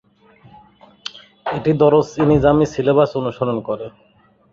[1.51, 3.85] এটি দরস-ই-নিজামী সিলেবাস অনুসরণ করে।